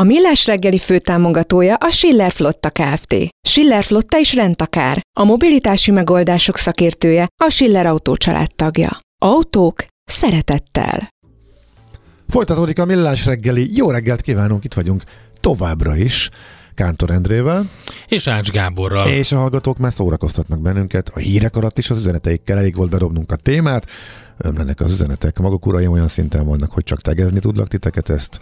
[0.00, 3.14] A Millás reggeli főtámogatója a Schiller Flotta Kft.
[3.48, 5.00] Schiller Flotta is rendtakár.
[5.20, 8.16] A mobilitási megoldások szakértője a Schiller Autó
[8.56, 8.98] tagja.
[9.22, 11.08] Autók szeretettel.
[12.28, 13.76] Folytatódik a Millás reggeli.
[13.76, 15.02] Jó reggelt kívánunk, itt vagyunk
[15.40, 16.30] továbbra is.
[16.80, 17.68] Kántor Endrével.
[18.08, 19.06] És Ács Gáborral.
[19.08, 21.10] És a hallgatók már szórakoztatnak bennünket.
[21.14, 23.86] A hírek alatt is az üzeneteikkel elég volt bedobnunk a témát.
[24.38, 25.38] Ömlenek az üzenetek.
[25.38, 28.40] Maguk uraim olyan szinten vannak, hogy csak tegezni tudlak titeket ezt.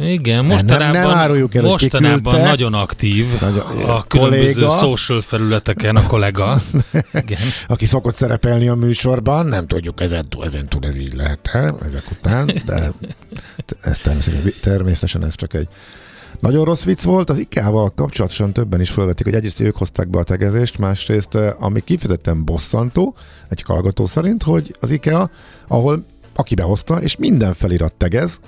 [0.00, 4.70] Igen, mostanában, nem, nem áruljuk el, mostanában nagyon aktív nagyon, a különböző kolléga.
[4.70, 6.60] social felületeken a kollega.
[7.24, 7.40] Igen.
[7.66, 11.50] Aki szokott szerepelni a műsorban, nem tudjuk, ezen, ezen túl ez így lehet,
[11.86, 12.92] ezek után, de
[13.80, 15.68] ez természetesen, természetesen ez csak egy
[16.42, 20.18] nagyon rossz vicc volt, az IKEA-val kapcsolatosan többen is felvetik, hogy egyrészt ők hozták be
[20.18, 23.14] a tegezést, másrészt, eh, ami kifejezetten bosszantó,
[23.48, 25.30] egy hallgató szerint, hogy az IKEA,
[25.68, 28.40] ahol aki behozta, és minden felirat tegez,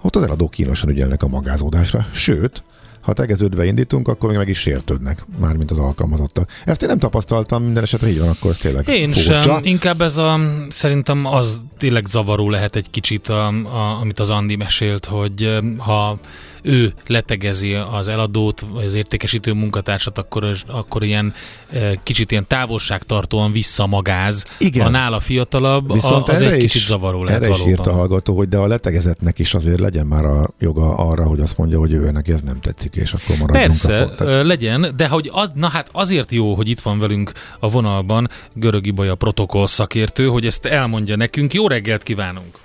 [0.00, 2.06] ott az eladók kínosan ügyelnek a magázódásra.
[2.12, 2.62] Sőt,
[3.00, 6.50] ha tegeződve indítunk, akkor még meg is sértődnek, mármint az alkalmazottak.
[6.64, 9.42] Ezt én nem tapasztaltam, minden esetre így van, akkor ez tényleg Én furcsa.
[9.42, 9.60] sem.
[9.64, 14.56] Inkább ez a, szerintem az tényleg zavaró lehet egy kicsit, a, a, amit az Andi
[14.56, 16.18] mesélt, hogy eh, ha
[16.62, 21.34] ő letegezi az eladót, vagy az értékesítő munkatársat, akkor, akkor ilyen
[21.72, 24.44] e, kicsit ilyen távolságtartóan visszamagáz.
[24.58, 24.86] Igen.
[24.86, 27.72] A nála fiatalabb, Viszont az egy kicsit zavaró lehet erre valóban.
[27.72, 31.24] is írt a hallgató, hogy de a letegezetnek is azért legyen már a joga arra,
[31.24, 34.92] hogy azt mondja, hogy ő neki ez nem tetszik, és akkor maradjunk Persze, a legyen,
[34.96, 39.14] de hogy ad, na hát azért jó, hogy itt van velünk a vonalban Görög Ibolya
[39.14, 41.54] protokoll szakértő, hogy ezt elmondja nekünk.
[41.54, 42.58] Jó reggelt kívánunk!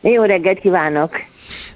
[0.00, 1.10] Jó reggelt kívánok!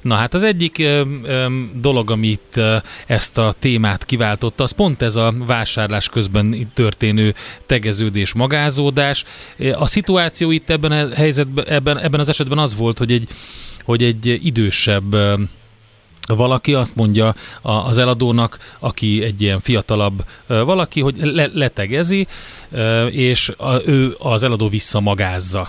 [0.01, 5.03] Na hát az egyik ö, ö, dolog, amit ö, ezt a témát kiváltotta, az pont
[5.03, 7.35] ez a vásárlás közben történő
[7.67, 9.25] tegeződés, magázódás.
[9.75, 13.29] A szituáció itt ebben a helyzetben, ebben, ebben az esetben az volt, hogy egy,
[13.85, 15.17] hogy egy idősebb
[16.27, 22.27] valaki azt mondja az eladónak, aki egy ilyen fiatalabb valaki, hogy le, letegezi,
[23.11, 23.53] és
[23.87, 25.69] ő az eladó visszamagázza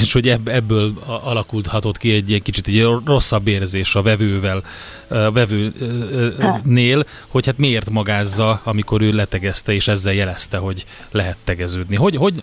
[0.00, 0.92] és hogy ebből
[1.24, 4.62] alakulhatott ki egy, egy kicsit egy rosszabb érzés a vevővel,
[5.08, 11.96] a vevőnél, hogy hát miért magázza, amikor ő letegezte, és ezzel jelezte, hogy lehet tegeződni.
[11.96, 12.34] Hogy, hogy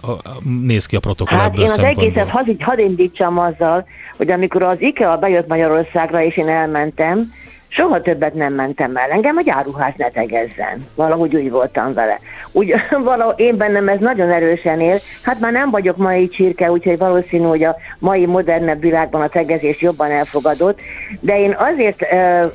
[0.44, 3.86] néz ki a protokoll hát ebből én az egészet hadd, hadd indítsam azzal,
[4.18, 7.34] hogy amikor az IKEA bejött Magyarországra, és én elmentem,
[7.74, 9.10] Soha többet nem mentem el.
[9.10, 10.86] Engem a gyáruház ne tegezzen.
[10.96, 12.20] Valahogy úgy voltam vele.
[12.52, 12.74] Úgy,
[13.04, 15.00] valahogy én bennem ez nagyon erősen él.
[15.22, 19.82] Hát már nem vagyok mai csirke, úgyhogy valószínű, hogy a mai modernebb világban a tegezés
[19.82, 20.80] jobban elfogadott.
[21.20, 22.52] De én azért uh,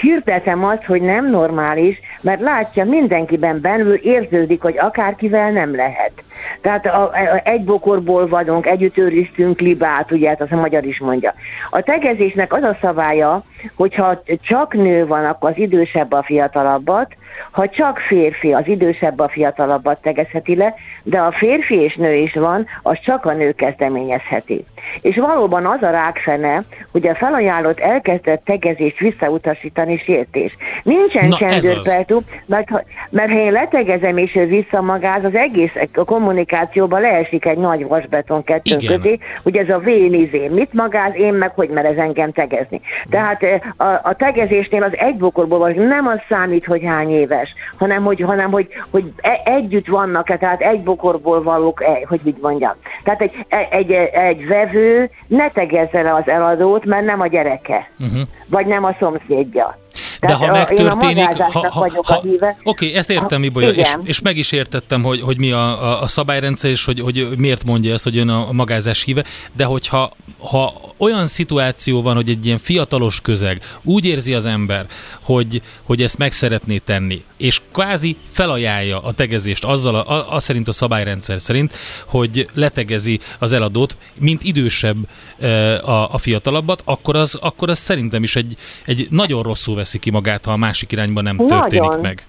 [0.00, 6.12] hirdetem azt, hogy nem normális, mert látja mindenkiben belül érződik, hogy akárkivel nem lehet.
[6.60, 10.98] Tehát a, a, egy bokorból vagyunk, együtt őriztünk libát, ugye, hát azt a magyar is
[10.98, 11.34] mondja.
[11.70, 13.42] A tegezésnek az a szabálya,
[13.74, 17.16] hogyha csak nő van, akkor az idősebb a fiatalabbat,
[17.50, 22.34] ha csak férfi, az idősebb a fiatalabbat tegezheti le, de a férfi és nő is
[22.34, 24.64] van, az csak a nő kezdeményezheti.
[25.00, 30.56] És valóban az a rákfene, hogy a felajánlott elkezdett tegezést visszautasítani sértés.
[30.82, 32.68] Nincsen csendőrpertú, mert,
[33.10, 38.44] mert ha én letegezem és ő visszamagáz, az egész a kommunikációban leesik egy nagy vasbeton
[38.44, 42.80] kettőn közé, hogy ez a vénizé mit magáz, én meg hogy mer ez engem tegezni.
[43.10, 47.54] Tehát eh, a, a tegezésnél az egy bokorból van, nem az számít, hogy hány éves,
[47.78, 52.42] hanem hogy, hanem, hogy, hogy e, együtt vannak-e, tehát egy bokorból valók, e, hogy mit
[52.42, 52.72] mondjam.
[53.04, 57.90] Tehát egy, e, egy, egy vevő ne tegezze le az eladót, mert nem a gyereke,
[57.98, 58.20] uh-huh.
[58.46, 59.78] vagy nem a szomszédja.
[60.20, 64.52] De ha megtörténik, ha, ha, ha, Oké, okay, ezt értem, Ibolya, és, és meg is
[64.52, 68.18] értettem, hogy, hogy mi a, a, a szabályrendszer, és hogy, hogy miért mondja ezt, hogy
[68.18, 73.62] ön a magázás híve, de hogyha ha olyan szituáció van, hogy egy ilyen fiatalos közeg
[73.82, 74.86] úgy érzi az ember,
[75.22, 80.68] hogy, hogy ezt meg szeretné tenni, és kvázi felajánlja a tegezést azzal, a, a szerint
[80.68, 81.76] a szabályrendszer szerint,
[82.06, 84.96] hogy letegezi az eladót, mint idősebb
[85.38, 89.98] e, a, a fiatalabbat, akkor az, akkor az szerintem is egy, egy nagyon rosszul veszi
[90.06, 91.60] ki magát, ha a másik irányban nem nagyon.
[91.60, 92.26] történik meg.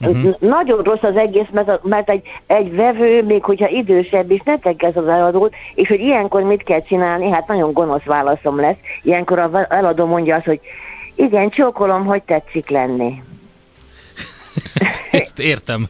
[0.00, 0.34] Uh-huh.
[0.38, 4.96] Nagyon rossz az egész, mert, mert egy, egy vevő, még hogyha idősebb is, ne tegez
[4.96, 8.76] az eladót, és hogy ilyenkor mit kell csinálni, hát nagyon gonosz válaszom lesz.
[9.02, 10.60] Ilyenkor az eladó mondja azt, hogy
[11.14, 13.22] igen, csókolom, hogy tetszik lenni.
[15.40, 15.88] értem.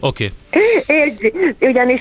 [0.00, 0.32] Oké.
[0.86, 2.00] Érti, ugyanis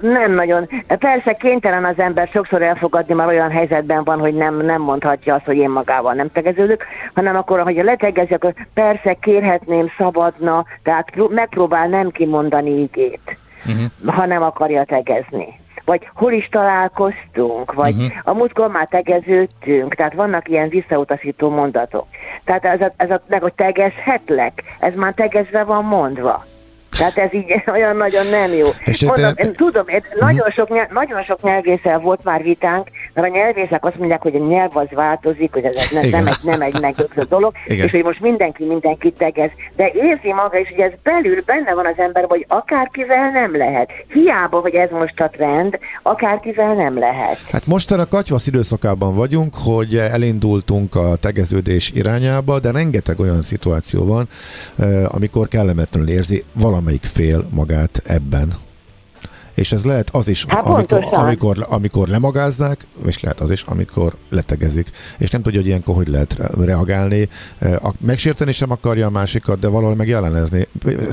[0.00, 0.68] nem nagyon.
[0.98, 5.44] Persze kénytelen az ember sokszor elfogadni, már olyan helyzetben van, hogy nem, nem mondhatja azt,
[5.44, 6.84] hogy én magával nem tegeződök,
[7.14, 13.36] hanem akkor, hogy letegezi, akkor persze kérhetném, szabadna, tehát pró- megpróbál nem kimondani igét,
[13.66, 14.14] uh-huh.
[14.14, 15.64] ha nem akarja tegezni.
[15.86, 18.12] Vagy hol is találkoztunk, vagy uh-huh.
[18.24, 22.06] a múltkor már tegeződtünk, tehát vannak ilyen visszautasító mondatok.
[22.44, 26.44] Tehát ez a, ez a meg, hogy tegezhetlek, ez már tegezve van mondva.
[26.98, 28.66] Tehát ez így olyan nagyon nem jó.
[28.84, 32.88] És Mondom, de- én tudom, én nagyon, sok, nyelv- nagyon sok nyelvésszel volt már vitánk,
[33.14, 36.38] mert a nyelvészek azt mondják, hogy a nyelv az változik, hogy ez nem, nem egy,
[36.42, 37.84] nem egy megdögzött dolog, Igen.
[37.86, 39.50] és hogy most mindenki mindenkit tegez.
[39.76, 43.90] De érzi maga is, hogy ez belül benne van az ember, hogy akárkivel nem lehet.
[44.12, 47.38] Hiába, hogy ez most a trend, akárkivel nem lehet.
[47.50, 54.28] Hát mostanra katyvasz időszakában vagyunk, hogy elindultunk a tegeződés irányába, de rengeteg olyan szituáció van,
[54.78, 56.44] eh, amikor kellemetlenül érzi
[56.86, 58.54] valamelyik fél magát ebben.
[59.54, 61.24] És ez lehet az is, Hát amikor, pontosan.
[61.24, 64.90] amikor, amikor lemagázzák, és lehet az is, amikor letegezik.
[65.18, 67.28] És nem tudja, hogy ilyenkor hogy lehet re- reagálni.
[68.00, 70.66] Megsérteni sem akarja a másikat, de valahol meg jelenezni,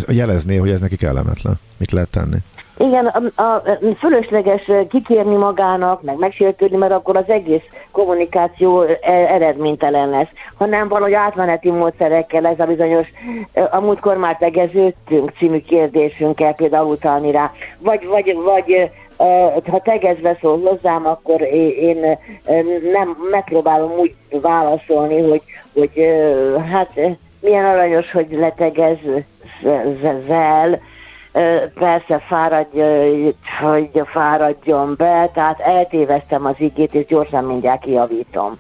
[0.07, 1.59] jelezni, hogy ez neki kellemetlen.
[1.77, 2.37] Mit lehet tenni?
[2.77, 3.63] Igen, a, a,
[3.97, 11.13] fölösleges kikérni magának, meg megsértődni, mert akkor az egész kommunikáció e- eredménytelen lesz, hanem valahogy
[11.13, 13.07] átmeneti módszerekkel ez a bizonyos,
[13.53, 18.91] e, a múltkor már tegeződtünk című kérdésünkkel például utalni rá, vagy, vagy, vagy e,
[19.69, 22.17] ha tegezve szól hozzám, akkor én,
[22.91, 25.41] nem megpróbálom úgy válaszolni, hogy,
[25.73, 25.91] hogy
[26.71, 26.99] hát
[27.39, 29.23] milyen aranyos, hogy letegezzel,
[31.73, 32.81] persze fáradj,
[33.61, 38.57] hogy fáradjon be, tehát eltéveztem az igét, és gyorsan mindjárt kijavítom.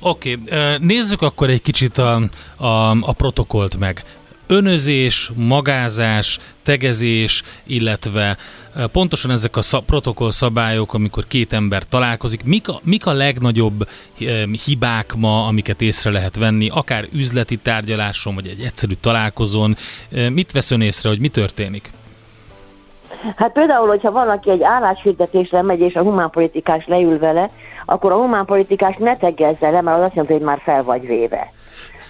[0.00, 0.76] Oké, okay.
[0.80, 2.14] nézzük akkor egy kicsit a,
[2.56, 4.04] a, a protokollt meg.
[4.46, 8.36] Önözés, magázás, tegezés, illetve
[8.92, 13.88] pontosan ezek a szab- protokoll szabályok, amikor két ember találkozik, mik a, mik a legnagyobb
[14.64, 19.76] hibák ma, amiket észre lehet venni, akár üzleti tárgyaláson, vagy egy egyszerű találkozón.
[20.30, 21.90] Mit vesz ön észre, hogy mi történik?
[23.36, 27.50] Hát például, hogyha valaki egy álláshirdetésre megy, és a humánpolitikás leül vele,
[27.86, 31.52] akkor a humánpolitikás ne tegezze le, mert az azt jelenti, hogy már fel vagy véve.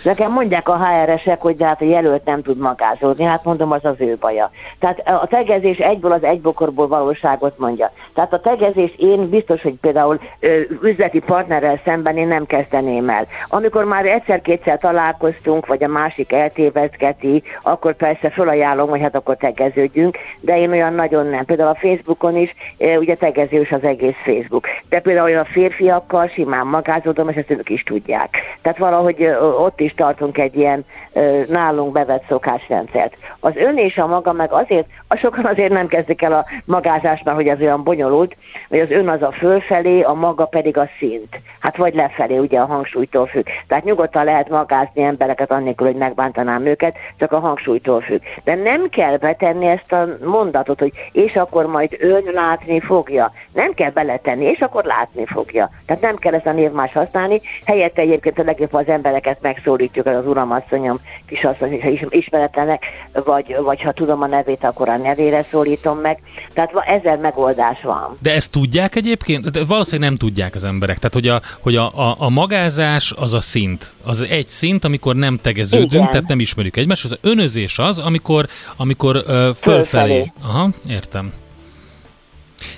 [0.03, 3.85] Nekem mondják a HR-esek, hogy de hát a jelölt nem tud magázódni, hát mondom, az
[3.85, 4.51] az ő baja.
[4.79, 7.93] Tehát a tegezés egyből az egybokorból valóságot mondja.
[8.15, 13.27] Tehát a tegezés én biztos, hogy például ö, üzleti partnerrel szemben én nem kezdeném el.
[13.49, 20.19] Amikor már egyszer-kétszer találkoztunk, vagy a másik eltévedgeti, akkor persze felajánlom, hogy hát akkor tegeződjünk,
[20.41, 21.45] de én olyan nagyon nem.
[21.45, 24.67] Például a Facebookon is, ö, ugye tegezős az egész Facebook.
[24.89, 28.37] De például olyan férfiakkal simán magázódom, és ezt ők is tudják.
[28.63, 33.17] Tehát valahogy ö, ott is tartunk egy ilyen ö, nálunk bevett szokásrendszert.
[33.41, 37.25] Az ön és a maga meg azért, a sokan azért nem kezdik el a magázást,
[37.25, 38.37] mert hogy ez olyan bonyolult,
[38.69, 41.41] hogy az ön az a fölfelé, a maga pedig a szint.
[41.61, 43.47] Hát vagy lefelé, ugye a hangsúlytól függ.
[43.67, 48.21] Tehát nyugodtan lehet magázni embereket annélkül, hogy megbántanám őket, csak a hangsúlytól függ.
[48.45, 53.33] De nem kell betenni ezt a mondatot, hogy és akkor majd ön látni fogja.
[53.53, 55.71] Nem kell beletenni, és akkor látni fogja.
[55.87, 59.39] Tehát nem kell ezt a névmás használni, helyette egyébként a legjobb az embereket
[59.83, 62.85] megszólítjuk, az uram, asszonyom, kisasszony, ha is- ismeretlenek,
[63.25, 66.19] vagy, vagy ha tudom a nevét, akkor a nevére szólítom meg.
[66.55, 68.17] Tehát ezer megoldás van.
[68.23, 69.51] De ezt tudják egyébként?
[69.51, 70.97] De valószínűleg nem tudják az emberek.
[70.97, 73.93] Tehát, hogy a, hogy a, a, a magázás az a szint.
[74.05, 76.11] Az egy szint, amikor nem tegeződünk, Igen.
[76.11, 77.05] tehát nem ismerjük egymást.
[77.05, 78.47] Az önözés az, amikor,
[78.77, 79.55] amikor uh, fölfelé.
[79.61, 80.33] Fölfelé.
[80.43, 81.42] Aha, értem.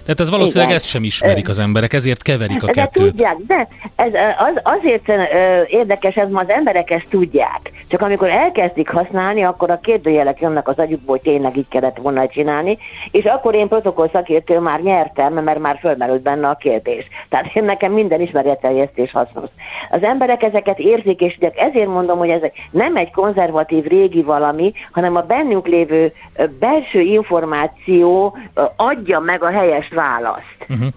[0.03, 0.79] Tehát ez valószínűleg Igen.
[0.79, 3.07] ezt sem ismerik az emberek, ezért keverik a De kettőt.
[3.07, 5.09] tudják, de ez az, azért
[5.71, 7.73] érdekes, ez ma az emberek ezt tudják.
[7.89, 12.29] Csak amikor elkezdik használni, akkor a kérdőjelek jönnek az agyukból, hogy tényleg így kellett volna
[12.29, 12.79] csinálni,
[13.11, 17.07] és akkor én protokoll szakértő már nyertem, mert már fölmerült benne a kérdés.
[17.29, 19.49] Tehát én nekem minden ismeretteljesztés hasznos.
[19.91, 25.17] Az emberek ezeket érzik, és ezért mondom, hogy ez nem egy konzervatív régi valami, hanem
[25.17, 26.13] a bennünk lévő
[26.59, 28.37] belső információ
[28.77, 30.93] adja meg a helyes választ.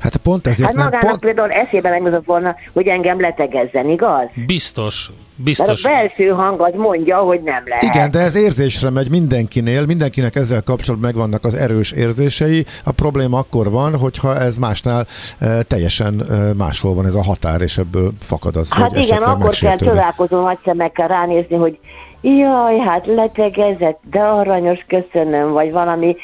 [0.00, 3.88] Hát pont ezért Hát nem, magának pont, például eszébe nem jutott volna, hogy engem letegezzen,
[3.88, 4.26] igaz?
[4.46, 5.84] Biztos, Mert biztos.
[5.84, 7.82] a belső hang az mondja, hogy nem lehet.
[7.82, 12.66] Igen, de ez érzésre megy mindenkinél, mindenkinek ezzel kapcsolatban megvannak az erős érzései.
[12.84, 15.06] A probléma akkor van, hogyha ez másnál
[15.38, 19.54] e, teljesen e, máshol van ez a határ, és ebből fakad az, Hát igen, akkor
[19.54, 21.78] kell csodálkozó nagy szemekkel ránézni, hogy
[22.22, 26.16] Jaj, hát letegezett, de aranyos, köszönöm, vagy valami,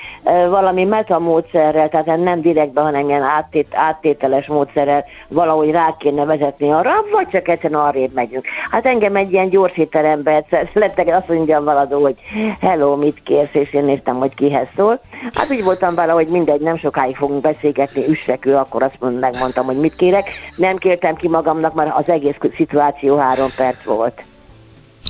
[0.48, 6.92] valami metamódszerrel, tehát nem direktben, hanem ilyen áttét, áttételes módszerrel valahogy rá kéne vezetni arra,
[7.12, 8.44] vagy csak egyszerűen arrébb megyünk.
[8.70, 12.16] Hát engem egy ilyen gyors étterembe egyszer leteg, azt mondja valadó, hogy
[12.60, 15.00] hello, mit kérsz, és én néztem, hogy kihez szól.
[15.34, 19.66] Hát úgy voltam vele, hogy mindegy, nem sokáig fogunk beszélgetni, üssekő, akkor azt mond, megmondtam,
[19.66, 20.28] hogy mit kérek.
[20.56, 24.22] Nem kértem ki magamnak, mert az egész szituáció három perc volt.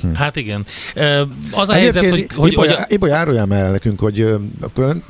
[0.01, 0.13] Hm.
[0.13, 0.65] Hát igen.
[1.51, 2.27] Az a helyzet, hogy...
[2.35, 2.85] hogy, Ibolya, hogy a...
[2.87, 4.19] Ibolya árulja el nekünk, hogy
[4.75, 5.03] ön,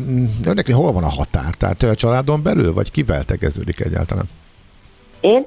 [0.45, 1.53] önnek hol van a határ?
[1.53, 4.25] Tehát a családon belül, vagy kivel tegeződik egyáltalán?
[5.19, 5.45] Én?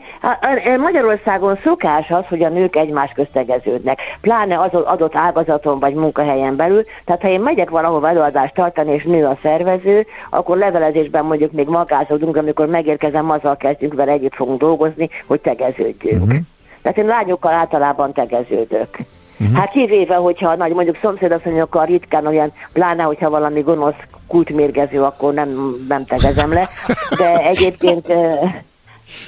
[0.78, 6.84] Magyarországon szokás az, hogy a nők egymás köztegeződnek, pláne az adott ágazaton vagy munkahelyen belül.
[7.04, 11.68] Tehát ha én megyek valahova előadást tartani, és nő a szervező, akkor levelezésben mondjuk még
[11.68, 16.22] magázódunk, amikor megérkezem, azzal kezdjük vele együtt fogunk dolgozni, hogy tegeződjünk.
[16.22, 16.38] Uh-huh.
[16.82, 18.98] Tehát én lányokkal általában tegeződök.
[19.40, 19.56] Uh-huh.
[19.56, 23.94] Hát kivéve, hogyha nagy, mondjuk szomszédasszonyokkal ritkán olyan, pláne, hogyha valami gonosz
[24.26, 26.68] kultmérgező, akkor nem, nem tegezem le,
[27.16, 28.06] de egyébként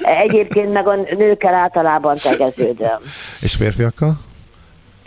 [0.01, 2.99] egyébként meg a nőkkel általában tegeződöm.
[3.39, 4.19] És férfiakkal?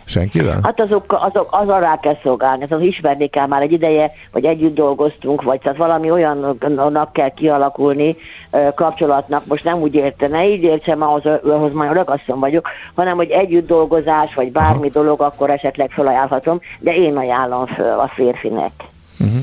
[0.09, 0.61] Senkivel?
[0.63, 4.75] Hát azok, azok, az rá kell szolgálni, az ismerni kell már egy ideje, vagy együtt
[4.75, 8.17] dolgoztunk, vagy tehát valami olyannak kell kialakulni
[8.75, 13.31] kapcsolatnak, most nem úgy érte, ne így értsem, ahhoz, ahhoz majd ragasszom vagyok, hanem hogy
[13.31, 15.03] együtt dolgozás, vagy bármi Aha.
[15.03, 18.73] dolog, akkor esetleg felajánlhatom, de én ajánlom föl a férfinek.
[19.19, 19.41] Uh-huh.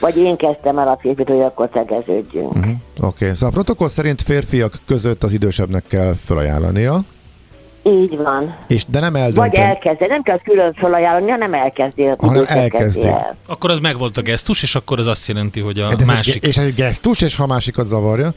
[0.00, 2.54] Vagy én kezdtem el a férfit, hogy akkor tegeződjünk.
[2.54, 2.72] Uh-huh.
[2.96, 3.34] Oké, okay.
[3.34, 7.00] szóval a protokoll szerint férfiak között az idősebbnek kell felajánlania.
[7.82, 8.56] Így van.
[8.66, 9.38] És de nem eldönti.
[9.38, 12.06] Vagy elkezdi, nem kell külön felajánlani, hanem elkezdi.
[12.18, 13.06] Hanem elkezdi.
[13.06, 13.36] El.
[13.46, 16.46] Akkor az megvolt a gesztus, és akkor az azt jelenti, hogy a de másik...
[16.46, 18.30] És egy gesztus, és ha másikat zavarja?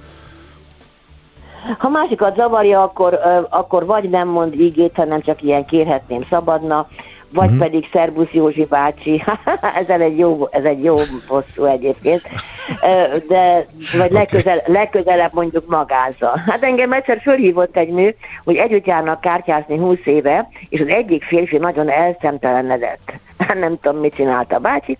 [1.77, 3.19] Ha másikat zavarja, akkor,
[3.49, 6.87] akkor vagy nem mond ígét, hanem csak ilyen kérhetném szabadna,
[7.33, 7.59] vagy uh-huh.
[7.59, 9.23] pedig Szerbusz Józsi bácsi,
[9.87, 10.95] ez egy jó, ez egy jó
[11.27, 12.21] bosszú egyébként,
[13.27, 13.65] de
[13.97, 16.39] vagy legközel, legközelebb mondjuk magázza.
[16.45, 21.23] Hát engem egyszer fölhívott egy nő, hogy együtt járnak kártyázni 20 éve, és az egyik
[21.23, 23.13] férfi nagyon elszemtelenedett.
[23.53, 24.97] Nem tudom, mit csinálta a bácsi,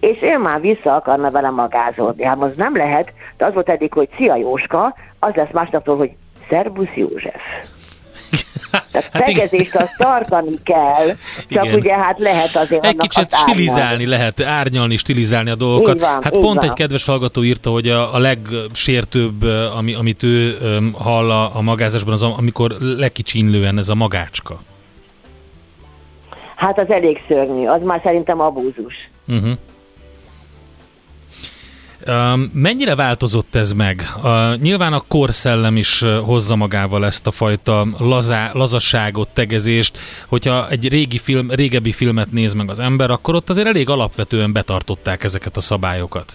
[0.00, 2.24] és ő már vissza akarna vele magázódni.
[2.24, 6.10] Hát az nem lehet, de az volt eddig, hogy szia Jóska, az lesz másnaptól, hogy
[6.48, 7.42] Szerbusz József.
[8.70, 11.06] Tehát hát tegezést azt tartani kell,
[11.48, 11.78] csak igen.
[11.78, 16.00] ugye hát lehet azért Egy kicsit stilizálni lehet, árnyalni, stilizálni a dolgokat.
[16.00, 16.68] van, hát pont van.
[16.68, 19.42] egy kedves hallgató írta, hogy a, a legsértőbb,
[19.76, 24.60] ami, amit ő um, hall a, a magázásban, az amikor lekicsinlően ez a magácska.
[26.56, 28.94] Hát az elég szörnyű, az már szerintem abúzus.
[29.28, 29.58] Uh-huh.
[32.52, 34.02] Mennyire változott ez meg?
[34.60, 39.98] Nyilván a korszellem is hozza magával ezt a fajta lazá, lazasságot, tegezést.
[40.28, 44.52] Hogyha egy régi film, régebbi filmet néz meg az ember, akkor ott azért elég alapvetően
[44.52, 46.32] betartották ezeket a szabályokat.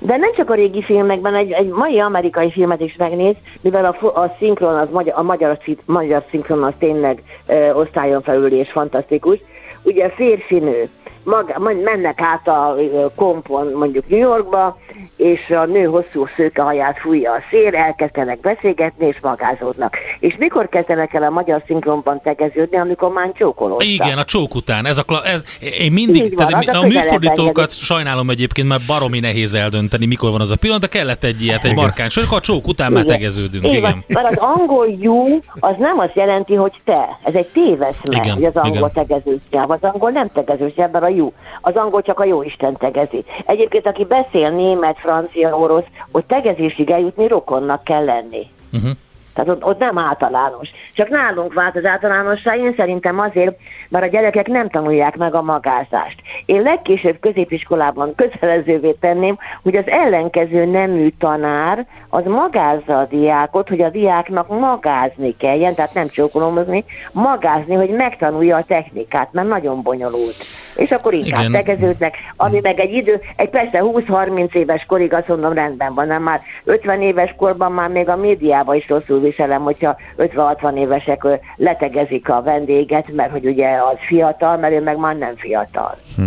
[0.00, 4.20] De nem csak a régi filmekben, egy, egy mai amerikai filmet is megnéz, mivel a,
[4.20, 9.38] a szinkron, az, a magyar, magyar szinkron az tényleg ö, osztályon felül és fantasztikus.
[9.82, 10.88] Ugye férfinő,
[11.24, 12.76] maga, mennek át a
[13.16, 14.78] kompon mondjuk New Yorkba,
[15.16, 19.96] és a nő hosszú szőke haját fújja a szél, elkezdenek beszélgetni, és magázódnak.
[20.20, 23.88] És mikor kezdenek el a magyar szinkronban tegeződni, amikor már csókolódtak?
[23.88, 24.86] Igen, a csók után.
[24.86, 25.44] Ez a, kla- ez,
[25.78, 30.40] én mindig, van, tehát, a, a műfordítókat sajnálom egyébként, mert baromi nehéz eldönteni, mikor van
[30.40, 33.02] az a pillanat, de kellett egy ilyet, egy markáns, hogy a csók után igen.
[33.02, 33.64] már tegeződünk.
[33.64, 33.76] Igen.
[33.76, 34.04] igen.
[34.06, 37.18] Mert az angol you, az nem azt jelenti, hogy te.
[37.22, 41.32] Ez egy téveszme, hogy az angol tegezős Az angol nem tegezős ebben a you.
[41.60, 43.24] Az angol csak a jó Isten tegezi.
[43.46, 48.46] Egyébként, aki beszél német, francia, orosz, hogy tegezésig eljutni rokonnak kell lenni.
[48.72, 48.90] Uh-huh.
[49.34, 50.68] Tehát ott, ott nem általános.
[50.94, 53.56] Csak nálunk vált az általánosság, én szerintem azért,
[53.88, 56.22] mert a gyerekek nem tanulják meg a magázást.
[56.46, 63.80] Én legkésőbb középiskolában kötelezővé tenném, hogy az ellenkező nemű tanár az magázza a diákot, hogy
[63.80, 70.36] a diáknak magázni kelljen, tehát nem csókolómozni, magázni, hogy megtanulja a technikát, mert nagyon bonyolult.
[70.76, 71.52] És akkor inkább Igen.
[71.52, 76.22] tegeződnek, ami meg egy idő, egy persze 20-30 éves korig azt mondom rendben van, nem
[76.22, 82.28] már 50 éves korban már még a médiában is rosszul viselem, hogyha 50-60 évesek letegezik
[82.28, 85.96] a vendéget, mert hogy ugye az fiatal, mert ő meg már nem fiatal.
[86.16, 86.24] Hm.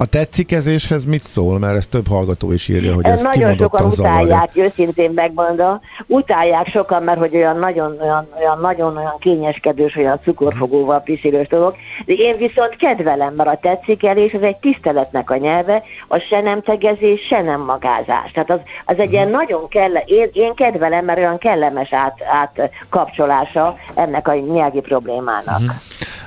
[0.00, 1.58] A tetszikezéshez mit szól?
[1.58, 4.64] Mert ezt több hallgató is írja, hogy ez Nagyon sokan utálják, zavarja.
[4.64, 5.80] őszintén megmondom.
[6.06, 11.74] Utálják sokan, mert hogy olyan nagyon, olyan, olyan, nagyon olyan kényeskedős, olyan cukorfogóval piszilős dolog.
[12.06, 16.62] De én viszont kedvelem, mert a tetszikelés az egy tiszteletnek a nyelve, az se nem
[16.62, 18.30] tegezés, se nem magázás.
[18.32, 23.76] Tehát az, az egy ilyen nagyon kell, én, én kedvelem, mert olyan kellemes át, átkapcsolása
[23.94, 25.60] ennek a nyelvi problémának.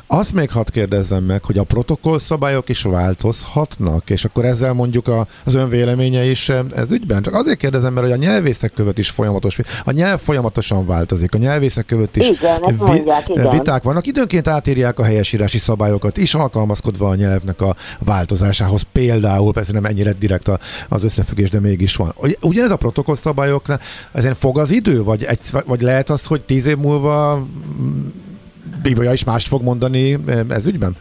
[0.08, 5.28] Azt még hadd kérdezzem meg, hogy a protokollszabályok is változhatnak, és akkor ezzel mondjuk a,
[5.44, 7.22] az önvéleménye is ez ügyben?
[7.22, 11.38] Csak azért kérdezem, mert hogy a nyelvészek követ is folyamatos, a nyelv folyamatosan változik, a
[11.38, 13.50] nyelvészek követ is igen, mondják, igen.
[13.50, 14.08] viták vannak.
[14.08, 18.82] Időnként átírják a helyesírási szabályokat is, alkalmazkodva a nyelvnek a változásához.
[18.92, 20.50] Például, persze nem ennyire direkt
[20.90, 22.14] az összefüggés, de mégis van.
[22.42, 23.80] Ugyanez a protokollszabályoknál,
[24.12, 27.48] ezen fog az idő, vagy, egy, vagy lehet az, hogy tíz év múlva
[28.84, 30.18] Bíbolya is mást fog mondani
[30.50, 30.96] ez ügyben?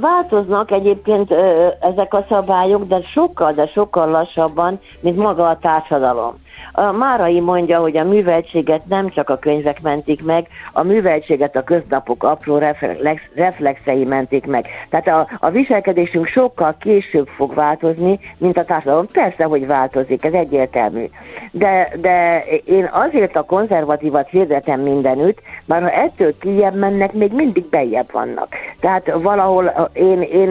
[0.00, 1.32] Változnak egyébként
[1.80, 6.34] ezek a szabályok, de sokkal, de sokkal lassabban, mint maga a társadalom.
[6.72, 11.62] A Márai mondja, hogy a műveltséget nem csak a könyvek mentik meg, a műveltséget a
[11.62, 14.66] köznapok apró reflex, reflexei mentik meg.
[14.90, 19.06] Tehát a, a viselkedésünk sokkal később fog változni, mint a társadalom.
[19.12, 21.04] Persze, hogy változik, ez egyértelmű.
[21.50, 27.64] De, de én azért a konzervatívat hirdetem mindenütt, mert ha ettől kijebb mennek, még mindig
[27.68, 28.54] bejebb vannak.
[28.80, 30.50] Tehát valahol én, én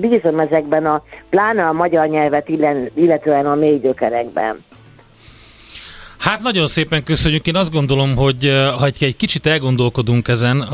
[0.00, 2.48] bízom ezekben a, pláne a magyar nyelvet
[2.94, 4.64] illetően a mély gyökerekben.
[6.24, 7.46] Hát nagyon szépen köszönjük.
[7.46, 8.44] Én azt gondolom, hogy
[8.78, 10.68] ha egy, kicsit elgondolkodunk ezen,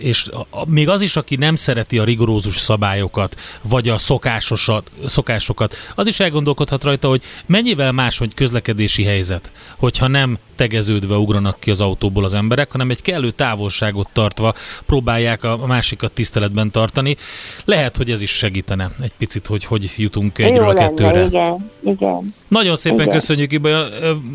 [0.00, 0.26] és
[0.66, 6.20] még az is, aki nem szereti a rigorózus szabályokat, vagy a szokásosat, szokásokat, az is
[6.20, 12.24] elgondolkodhat rajta, hogy mennyivel más, hogy közlekedési helyzet, hogyha nem tegeződve ugranak ki az autóból
[12.24, 14.54] az emberek, hanem egy kellő távolságot tartva
[14.86, 17.16] próbálják a másikat tiszteletben tartani.
[17.64, 21.24] Lehet, hogy ez is segítene egy picit, hogy hogy jutunk egyről a kettőre.
[21.24, 22.34] Igen, igen.
[22.48, 23.12] Nagyon szépen igen.
[23.12, 23.88] köszönjük, Ibolya.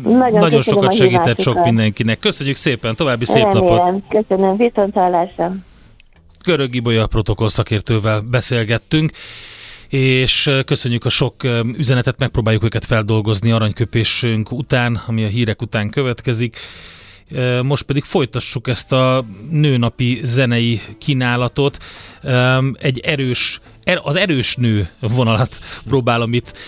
[0.04, 2.18] Nagyon, nagyon sokat segített sok mindenkinek.
[2.18, 3.64] Köszönjük szépen, további szép Remélem.
[3.64, 4.02] napot.
[4.08, 5.54] Köszönöm, viszontlátásra.
[6.44, 9.10] Görög Ibolya protokoll szakértővel beszélgettünk
[9.90, 11.34] és köszönjük a sok
[11.76, 16.56] üzenetet, megpróbáljuk őket feldolgozni aranyköpésünk után, ami a hírek után következik.
[17.62, 21.78] Most pedig folytassuk ezt a nőnapi zenei kínálatot.
[22.72, 25.58] Egy erős, er, az erős nő vonalat
[25.88, 26.58] próbálom itt.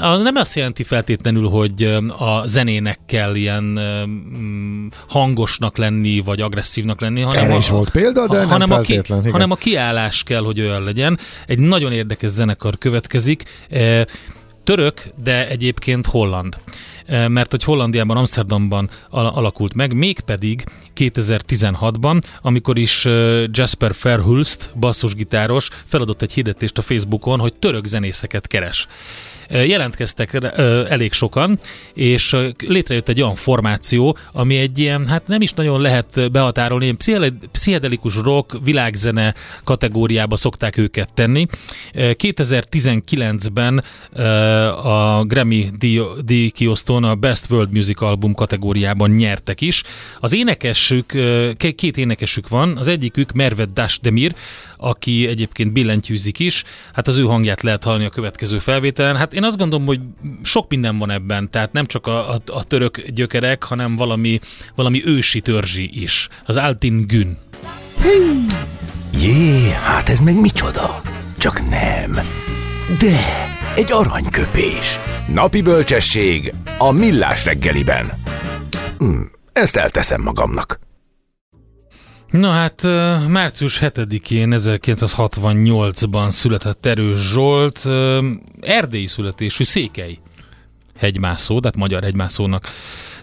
[0.00, 1.82] Nem azt jelenti feltétlenül, hogy
[2.18, 7.90] a zenének kell ilyen mm, hangosnak lenni, vagy agresszívnak lenni, hanem Erre is a, volt
[7.90, 9.18] példa, de hanem nem feltétlen.
[9.18, 11.18] A ki, hanem a kiállás kell, hogy olyan legyen.
[11.46, 13.42] Egy nagyon érdekes zenekar következik.
[14.64, 16.56] Török, de egyébként holland
[17.28, 20.64] mert hogy Hollandiában, Amsterdamban alakult meg, mégpedig
[20.96, 23.04] 2016-ban, amikor is
[23.50, 28.88] Jasper Verhulst, basszusgitáros feladott egy hirdetést a Facebookon, hogy török zenészeket keres
[29.52, 30.38] jelentkeztek
[30.88, 31.58] elég sokan,
[31.94, 32.36] és
[32.66, 38.16] létrejött egy olyan formáció, ami egy ilyen, hát nem is nagyon lehet behatárolni, ilyen pszichedelikus
[38.16, 39.34] rock, világzene
[39.64, 41.46] kategóriába szokták őket tenni.
[41.94, 43.84] 2019-ben
[44.84, 45.70] a Grammy
[46.24, 49.82] díjkiosztón a Best World Music Album kategóriában nyertek is.
[50.20, 51.12] Az énekesük,
[51.56, 54.34] két énekesük van, az egyikük Merved Dasdemir,
[54.82, 59.16] aki egyébként billentyűzik is, hát az ő hangját lehet hallani a következő felvételen.
[59.16, 60.00] Hát én azt gondolom, hogy
[60.42, 64.40] sok minden van ebben, tehát nem csak a, a, a török gyökerek, hanem valami,
[64.74, 66.28] valami ősi törzsi is.
[66.46, 67.38] Az Altin Gün.
[69.12, 71.00] Jé, hát ez meg micsoda?
[71.38, 72.18] Csak nem.
[72.98, 73.18] De,
[73.76, 74.98] egy aranyköpés.
[75.32, 78.12] Napi bölcsesség a millás reggeliben.
[78.98, 79.20] Hm,
[79.52, 80.80] ezt elteszem magamnak.
[82.32, 82.82] Na hát
[83.28, 87.88] március 7-én 1968-ban született Erős Zsolt,
[88.60, 90.18] erdélyi születésű székely
[90.98, 92.68] hegymászó, tehát magyar hegymászónak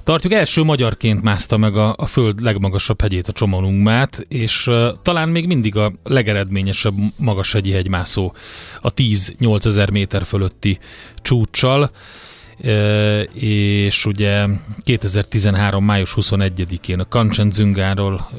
[0.04, 0.34] tartjuk.
[0.34, 5.48] Első magyarként mászta meg a, a föld legmagasabb hegyét, a Csomolungmát, és uh, talán még
[5.48, 8.34] mindig a legeredményesebb magashegyi hegymászó
[8.82, 10.80] a 10-8 ezer méter fölötti
[11.22, 11.92] csúccsal
[13.34, 14.46] és ugye
[14.84, 15.84] 2013.
[15.84, 18.30] május 21-én a Kancsendzungáról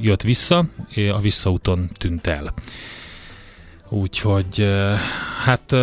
[0.00, 0.68] jött vissza,
[1.12, 2.54] a visszaúton tűnt el.
[3.88, 4.72] Úgyhogy
[5.44, 5.76] hát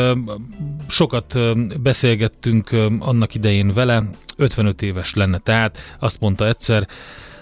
[0.88, 1.38] sokat
[1.82, 4.04] beszélgettünk annak idején vele,
[4.38, 6.88] 55 éves lenne tehát, azt mondta egyszer,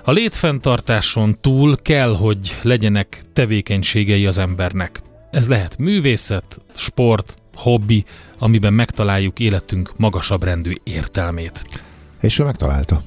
[0.03, 5.01] a létfenntartáson túl kell, hogy legyenek tevékenységei az embernek.
[5.31, 8.05] Ez lehet művészet, sport, hobbi,
[8.39, 11.81] amiben megtaláljuk életünk magasabb rendű értelmét.
[12.21, 13.01] És ő megtalálta.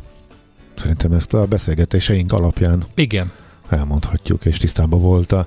[0.77, 3.33] Szerintem ezt a beszélgetéseink alapján Igen.
[3.69, 5.47] elmondhatjuk, és tisztában volt a,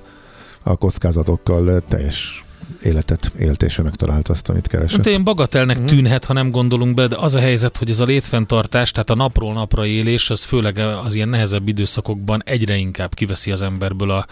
[0.62, 2.44] a kockázatokkal teljes
[2.82, 4.96] életet élt, és ő megtalálta azt, amit keresett.
[4.96, 5.86] Hát én bagatelnek mm.
[5.86, 9.14] tűnhet, ha nem gondolunk bele, de az a helyzet, hogy ez a létfenntartás, tehát a
[9.14, 14.26] napról napra élés, az főleg az ilyen nehezebb időszakokban egyre inkább kiveszi az emberből a,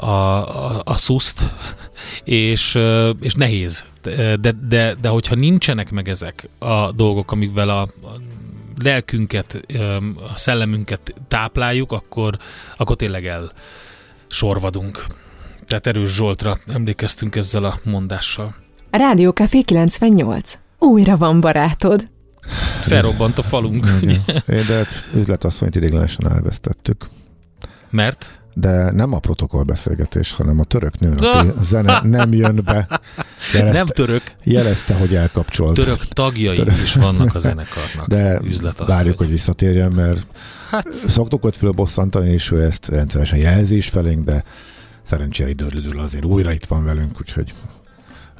[0.00, 1.44] a, a, a szuszt,
[2.24, 2.78] és,
[3.20, 3.84] és nehéz.
[4.02, 8.20] De, de, de hogyha nincsenek meg ezek a dolgok, amikvel a, a
[8.82, 9.66] lelkünket,
[10.32, 12.38] a szellemünket tápláljuk, akkor,
[12.76, 13.52] akkor tényleg el,
[14.26, 15.06] sorvadunk.
[15.66, 18.54] Tehát Erős Zsoltra emlékeztünk ezzel a mondással.
[18.90, 20.58] Rádió Café 98.
[20.78, 22.08] Újra van barátod.
[22.80, 23.86] Felrobbant a falunk.
[24.00, 24.22] Igen.
[24.46, 27.08] De hát üzletasszonyt idéglenesen elvesztettük.
[27.90, 28.39] Mert?
[28.54, 33.00] De nem a protokollbeszélgetés, hanem a török nőnapi zene nem jön be.
[33.52, 34.22] Jelezte, nem török.
[34.42, 35.74] Jelezte, hogy elkapcsolt.
[35.74, 36.82] Török tagjai török.
[36.82, 38.06] is vannak a zenekarnak.
[38.06, 38.40] De
[38.78, 40.26] várjuk, hogy visszatérjen, mert
[40.70, 40.88] hát.
[41.06, 44.44] szoktuk ott fölbosszantani, és ő ezt rendszeresen jelzi is felénk, de
[45.02, 47.52] szerencsére időről azért újra itt van velünk, úgyhogy...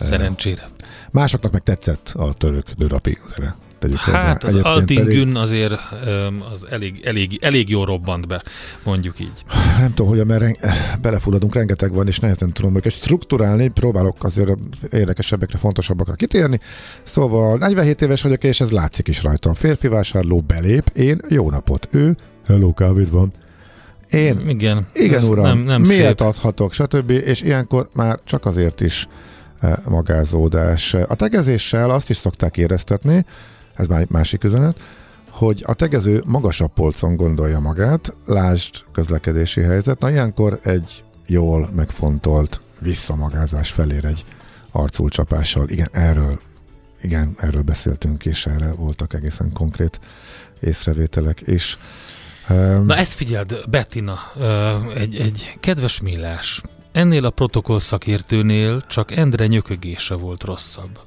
[0.01, 0.69] Szerencsére.
[1.11, 4.59] Másoknak meg tetszett a török nőrapi zene tegyük Hát hozzá.
[4.59, 5.37] az Altingün pedig...
[5.37, 5.73] azért
[6.53, 8.43] az elég, elég, elég jó robbant be,
[8.83, 9.45] mondjuk így.
[9.79, 14.51] Nem tudom, hogy mert belefulladunk, rengeteg van, és nehezen tudom őket strukturálni, próbálok azért
[14.93, 16.61] érdekesebbekre, fontosabbakra kitérni.
[17.03, 19.55] Szóval 47 éves vagyok, és ez látszik is rajtam.
[19.55, 22.17] Férfi vásárló belép, én jó napot, ő,
[22.47, 23.33] hello, kávéd van.
[24.11, 26.21] Én, igen, igen uram, nem, nem miért szép.
[26.21, 27.11] adhatok, stb.
[27.11, 29.09] És ilyenkor már csak azért is
[29.89, 30.95] magázódás.
[30.95, 33.25] A tegezéssel azt is szokták éreztetni,
[33.81, 34.81] ez már egy másik üzenet,
[35.29, 42.61] hogy a tegező magasabb polcon gondolja magát, lásd közlekedési helyzet, na ilyenkor egy jól megfontolt
[42.79, 44.25] visszamagázás felér egy
[44.71, 45.69] arculcsapással.
[45.69, 46.41] Igen, erről,
[47.03, 50.01] igen, erről beszéltünk, és erre voltak egészen konkrét
[50.61, 51.79] észrevételek is.
[52.85, 54.19] Na ezt figyeld, Bettina,
[54.95, 56.63] egy, egy kedves millás.
[56.93, 60.99] Ennél a protokoll szakértőnél csak Endre nyökögése volt rosszabb.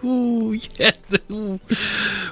[0.00, 0.94] Hú, yes,
[1.28, 1.58] hú.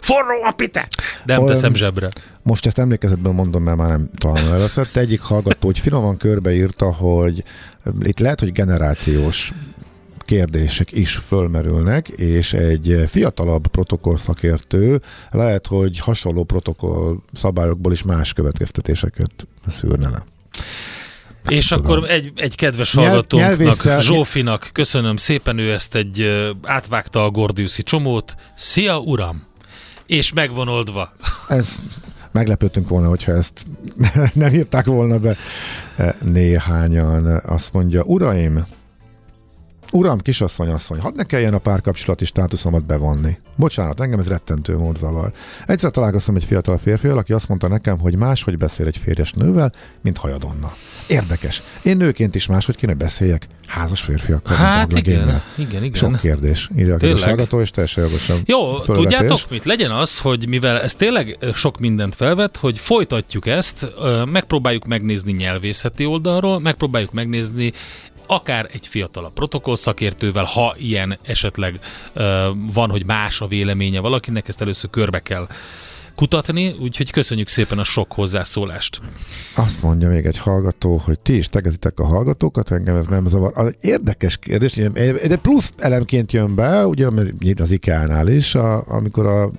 [0.00, 0.88] Forró a pite!
[1.24, 2.08] Nem Olyan, teszem zsebre.
[2.42, 4.68] Most ezt emlékezetben mondom, mert már nem talán.
[4.92, 7.44] Te egyik hallgató, hogy finoman körbeírta, hogy
[8.02, 9.52] itt lehet, hogy generációs
[10.18, 18.32] kérdések is fölmerülnek, és egy fiatalabb protokoll szakértő lehet, hogy hasonló protokoll szabályokból is más
[18.32, 20.24] következtetéseket szűrne le.
[21.48, 21.84] És tudom.
[21.84, 24.00] akkor egy, egy kedves hallgatónknak, Nyelvésszel...
[24.00, 26.30] Zsófinak köszönöm szépen, ő ezt egy
[26.62, 28.34] átvágta a Gordiuszi csomót.
[28.54, 29.44] Szia, uram!
[30.06, 31.12] És megvonoldva.
[31.48, 31.76] Ez
[32.32, 33.66] meglepődtünk volna, hogyha ezt
[34.32, 35.36] nem írták volna be
[36.22, 37.26] néhányan.
[37.36, 38.64] Azt mondja, uraim,
[39.90, 43.38] Uram, kisasszony, asszony, hadd ne kelljen a párkapcsolati státuszomat bevonni.
[43.56, 45.32] Bocsánat, engem ez rettentő mód zavar.
[45.66, 49.72] Egyszer találkoztam egy fiatal férfival, aki azt mondta nekem, hogy máshogy beszél egy férjes nővel,
[50.00, 50.74] mint hajadonna.
[51.06, 51.62] Érdekes.
[51.82, 56.10] Én nőként is máshogy kéne beszéljek házas férfiakkal, hát igen, igen, igen.
[56.10, 56.70] Sok kérdés.
[56.76, 59.02] Írja a hallgató, és teljesen jogosan Jó, fölvetés.
[59.02, 59.64] tudjátok mit?
[59.64, 63.86] Legyen az, hogy mivel ez tényleg sok mindent felvet, hogy folytatjuk ezt,
[64.32, 67.72] megpróbáljuk megnézni nyelvészeti oldalról, megpróbáljuk megnézni
[68.26, 71.80] akár egy fiatalabb protokollszakértővel, ha ilyen esetleg
[72.72, 75.46] van, hogy más a véleménye valakinek, ezt először körbe kell
[76.16, 79.00] kutatni, úgyhogy köszönjük szépen a sok hozzászólást.
[79.54, 83.52] Azt mondja még egy hallgató, hogy ti is tegezitek a hallgatókat, engem ez nem zavar.
[83.54, 84.74] Az érdekes kérdés,
[85.26, 87.08] de plusz elemként jön be, ugye
[87.56, 89.50] az IKEA-nál is, a, amikor a,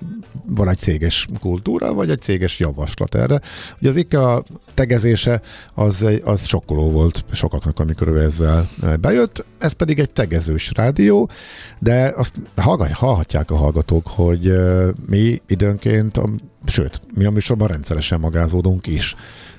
[0.46, 3.40] van egy céges kultúra, vagy egy céges javaslat erre.
[3.80, 4.44] Ugye az IKEA
[4.74, 5.40] tegezése
[5.74, 8.68] az, az sokkoló volt sokaknak, amikor ő ezzel
[9.00, 11.30] bejött, ez pedig egy tegezős rádió,
[11.78, 12.34] de azt
[12.92, 14.52] hallhatják a hallgatók, hogy
[15.06, 16.20] mi időnként
[16.68, 19.14] sőt, mi a műsorban rendszeresen magázódunk is.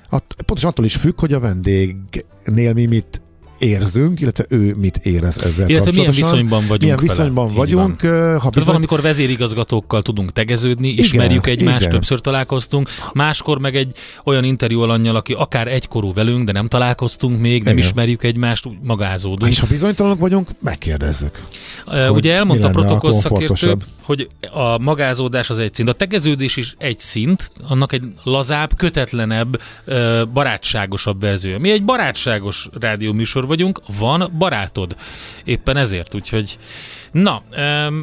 [0.08, 3.20] Att, pontosan attól is függ, hogy a vendégnél mi mit
[3.60, 7.58] érzünk, illetve ő mit érez ezzel Illetve milyen viszonyban vagyunk Milyen viszonyban vele.
[7.58, 8.02] vagyunk.
[8.02, 8.38] Van.
[8.38, 8.64] Ha bizony...
[8.64, 11.92] valamikor vezérigazgatókkal tudunk tegeződni, igen, ismerjük egymást, igen.
[11.92, 13.92] többször találkoztunk, máskor meg egy
[14.24, 17.88] olyan interjú alanyjal, aki akár egykorú velünk, de nem találkoztunk még, nem igen.
[17.88, 19.52] ismerjük egymást, magázódunk.
[19.52, 21.42] És ha bizonytalanok vagyunk, megkérdezzük.
[21.86, 23.76] Uh, ugye elmondta a protokoll szakértő,
[24.10, 25.88] hogy a magázódás az egy szint.
[25.88, 29.60] A tegeződés is egy szint, annak egy lazább, kötetlenebb,
[30.32, 31.58] barátságosabb verziója.
[31.58, 34.96] Mi egy barátságos rádióműsor vagyunk, van barátod.
[35.44, 36.58] Éppen ezért, úgyhogy
[37.12, 37.42] Na,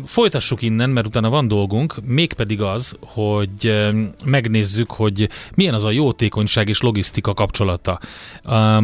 [0.05, 3.87] folytassuk innen, mert utána van dolgunk, mégpedig az, hogy
[4.25, 7.99] megnézzük, hogy milyen az a jótékonyság és logisztika kapcsolata.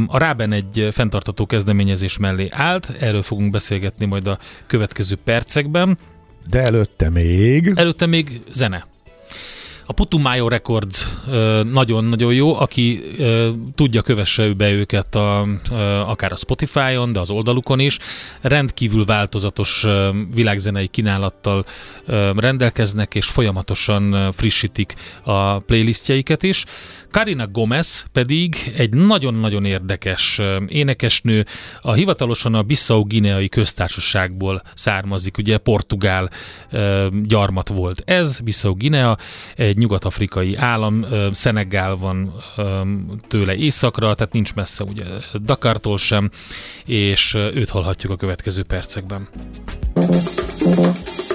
[0.07, 5.97] A Ráben egy fenntartató kezdeményezés mellé állt, erről fogunk beszélgetni majd a következő percekben.
[6.49, 7.71] De előtte még...
[7.75, 8.87] Előtte még zene.
[9.85, 11.07] A Putumayo Records
[11.71, 13.01] nagyon-nagyon jó, aki
[13.75, 15.47] tudja, kövesse be őket a,
[16.07, 17.99] akár a Spotify-on, de az oldalukon is.
[18.41, 19.85] Rendkívül változatos
[20.33, 21.65] világzenei kínálattal
[22.35, 26.65] rendelkeznek, és folyamatosan frissítik a playlistjeiket is.
[27.13, 31.45] Karina Gomez pedig egy nagyon-nagyon érdekes énekesnő,
[31.81, 36.29] a hivatalosan a Bissau Gineai köztársaságból származik, ugye portugál
[37.23, 39.17] gyarmat volt ez, Bissau Guinea,
[39.55, 42.33] egy nyugat-afrikai állam, Szenegál van
[43.27, 45.05] tőle északra, tehát nincs messze ugye
[45.43, 46.29] Dakartól sem,
[46.85, 49.27] és őt hallhatjuk a következő percekben.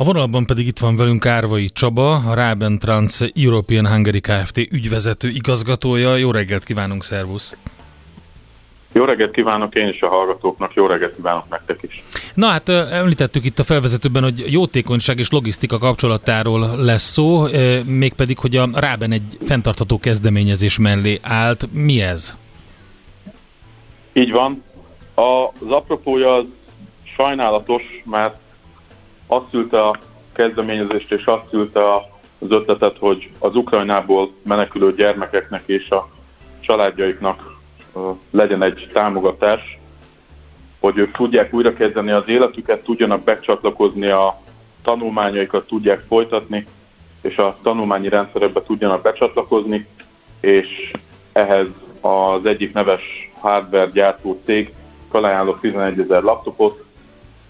[0.00, 4.56] A vonalban pedig itt van velünk Árvai Csaba, a Raben Trans European Hungary Kft.
[4.56, 6.16] ügyvezető igazgatója.
[6.16, 7.56] Jó reggelt kívánunk, szervusz!
[8.92, 12.04] Jó reggelt kívánok én is a hallgatóknak, jó reggelt kívánok nektek is.
[12.34, 17.46] Na hát említettük itt a felvezetőben, hogy jótékonyság és logisztika kapcsolatáról lesz szó,
[17.86, 21.72] mégpedig, hogy a Ráben egy fenntartható kezdeményezés mellé állt.
[21.72, 22.34] Mi ez?
[24.12, 24.62] Így van.
[25.14, 26.44] Az apropója
[27.16, 28.34] sajnálatos, mert
[29.30, 29.96] azt szülte a
[30.32, 31.94] kezdeményezést, és azt szülte
[32.38, 36.08] az ötletet, hogy az Ukrajnából menekülő gyermekeknek és a
[36.60, 37.58] családjaiknak
[38.30, 39.78] legyen egy támogatás,
[40.80, 44.40] hogy ők tudják újrakezdeni az életüket, tudjanak becsatlakozni a
[44.82, 46.66] tanulmányaikat, tudják folytatni,
[47.22, 49.86] és a tanulmányi rendszerekbe tudjanak becsatlakozni,
[50.40, 50.92] és
[51.32, 51.66] ehhez
[52.00, 54.72] az egyik neves hardware gyártó cég
[55.10, 56.84] felajánlott 11 ezer laptopot,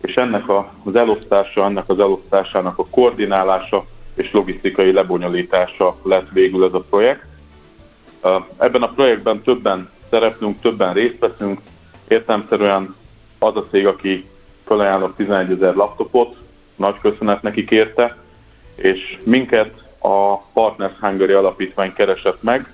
[0.01, 0.45] és ennek
[0.85, 3.85] az elosztása, ennek az elosztásának a koordinálása
[4.15, 7.27] és logisztikai lebonyolítása lett végül ez a projekt.
[8.57, 11.61] Ebben a projektben többen szereplünk, többen részt veszünk.
[12.09, 12.95] Értelmszerűen
[13.39, 14.29] az a cég, aki
[14.67, 16.37] felajánlott 11 ezer laptopot,
[16.77, 18.17] nagy köszönet neki kérte,
[18.75, 22.73] és minket a Partners Hungary alapítvány keresett meg,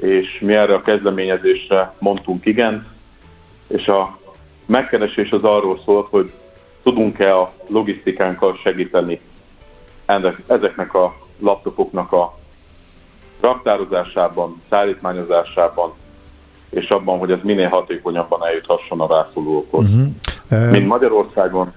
[0.00, 2.86] és mi erre a kezdeményezésre mondtunk igen,
[3.68, 4.18] és a
[4.66, 6.32] megkeresés az arról szólt, hogy
[6.82, 9.20] tudunk-e a logisztikánkkal segíteni
[10.46, 12.38] ezeknek a laptopoknak a
[13.40, 15.92] raktározásában, szállítmányozásában,
[16.70, 19.84] és abban, hogy ez minél hatékonyabban eljuthasson a rászorulókhoz.
[19.84, 20.70] Uh-huh.
[20.70, 21.72] Mind Magyarországon,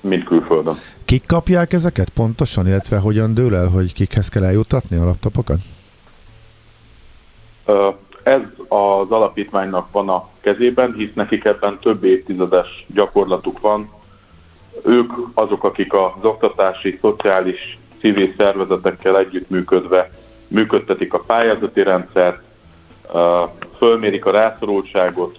[0.00, 0.78] mind külföldön.
[1.04, 5.58] Kik kapják ezeket pontosan, illetve hogyan dől el, hogy kikhez kell eljutatni a laptopokat?
[8.22, 8.40] Ez
[8.72, 13.90] az alapítványnak van a kezében, hisz nekik ebben több évtizedes gyakorlatuk van.
[14.84, 20.10] Ők azok, akik az oktatási, szociális, civil szervezetekkel együttműködve
[20.48, 22.42] működtetik a pályázati rendszert,
[23.76, 25.38] fölmérik a rászorultságot,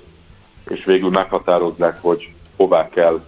[0.67, 3.19] és végül meghatározzák, hogy hová kell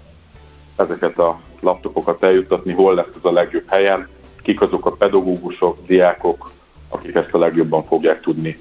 [0.75, 4.07] ezeket a laptopokat eljutatni, hol lesz ez a legjobb helyen,
[4.41, 6.51] kik azok a pedagógusok, diákok,
[6.89, 8.59] akik ezt a legjobban fogják tudni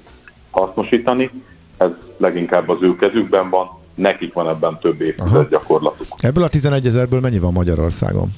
[0.55, 1.29] hasznosítani.
[1.77, 6.07] Ez leginkább az ő kezükben van, nekik van ebben több évtized gyakorlatuk.
[6.19, 8.33] Ebből a 11 ezerből mennyi van Magyarországon?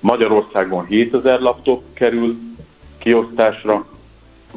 [0.00, 2.34] Magyarországon 7000 laptop kerül
[2.98, 3.86] kiosztásra,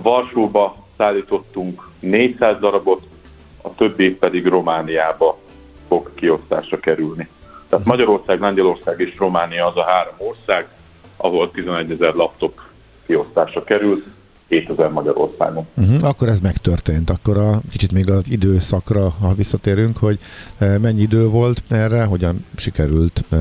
[0.01, 3.08] Varsóba szállítottunk 400 darabot,
[3.62, 5.38] a többi pedig Romániába
[5.88, 7.27] fog kiosztásra kerülni.
[7.69, 10.67] Tehát Magyarország, Lengyelország és Románia az a három ország,
[11.17, 12.60] ahol 11 ezer laptop
[13.05, 14.03] kiosztásra kerül,
[14.47, 15.67] 2000 Magyarországon.
[15.77, 17.10] Uh-huh, akkor ez megtörtént.
[17.10, 20.19] Akkor a kicsit még az időszakra, ha visszatérünk, hogy
[20.58, 23.36] e, mennyi idő volt erre, hogyan sikerült e,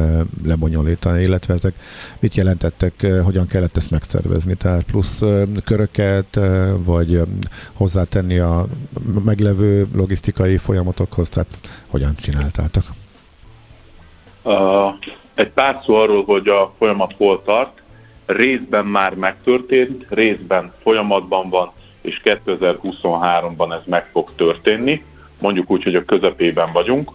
[0.45, 1.75] lebonyolítani, illetve ezek
[2.19, 5.23] mit jelentettek, e, hogyan kellett ezt megszervezni, tehát plusz
[5.65, 6.41] köröket,
[6.85, 7.21] vagy
[7.73, 8.67] hozzátenni a
[9.25, 11.49] meglevő logisztikai folyamatokhoz, tehát
[11.87, 12.85] hogyan csináltátok?
[14.43, 14.53] Uh,
[15.35, 17.83] egy pár szó arról, hogy a folyamat hol tart
[18.27, 25.05] részben már megtörtént, részben folyamatban van, és 2023-ban ez meg fog történni,
[25.41, 27.11] mondjuk úgy, hogy a közepében vagyunk.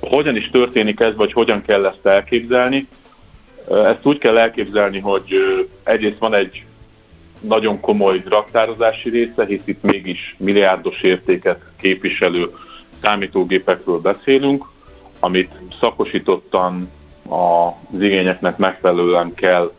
[0.00, 2.88] Hogyan is történik ez, vagy hogyan kell ezt elképzelni?
[3.66, 6.64] Uh, ezt úgy kell elképzelni, hogy uh, egyrészt van egy
[7.40, 12.50] nagyon komoly raktározási része, hisz itt mégis milliárdos értéket képviselő
[13.02, 14.64] számítógépekről beszélünk,
[15.20, 16.90] amit szakosítottan
[17.32, 19.72] az igényeknek megfelelően kell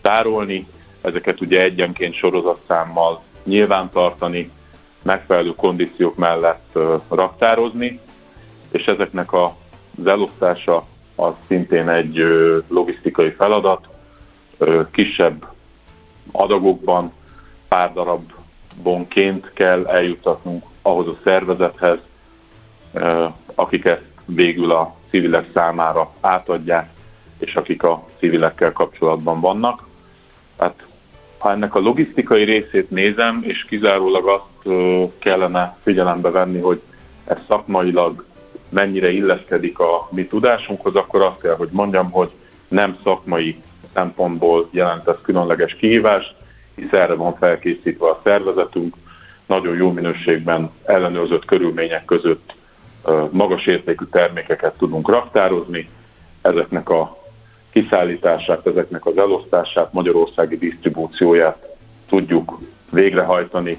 [0.00, 0.66] tárolni,
[1.00, 4.50] ezeket ugye egyenként sorozatszámmal nyilvántartani,
[5.02, 6.78] megfelelő kondíciók mellett
[7.08, 8.00] raktározni,
[8.70, 12.24] és ezeknek az elosztása az szintén egy
[12.68, 13.88] logisztikai feladat,
[14.90, 15.46] kisebb
[16.32, 17.12] adagokban,
[17.68, 21.98] pár darabonként kell eljutatnunk ahhoz a szervezethez,
[23.54, 26.90] akik ezt végül a civilek számára átadják,
[27.38, 29.86] és akik a civilekkel kapcsolatban vannak.
[30.56, 30.86] Tehát
[31.38, 34.74] ha ennek a logisztikai részét nézem, és kizárólag azt
[35.18, 36.80] kellene figyelembe venni, hogy
[37.24, 38.24] ez szakmailag
[38.68, 42.30] mennyire illeszkedik a mi tudásunkhoz, akkor azt kell, hogy mondjam, hogy
[42.68, 43.62] nem szakmai
[43.94, 46.34] szempontból jelent ez különleges kihívást,
[46.74, 48.94] hisz erre van felkészítve a szervezetünk,
[49.46, 52.54] nagyon jó minőségben ellenőrzött körülmények között
[53.30, 55.88] magas értékű termékeket tudunk raktározni,
[56.42, 57.22] ezeknek a
[57.72, 61.68] kiszállítását, ezeknek az elosztását, magyarországi disztribúcióját
[62.08, 62.58] tudjuk
[62.90, 63.78] végrehajtani